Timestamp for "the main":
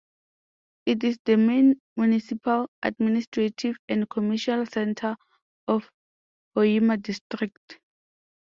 1.25-1.79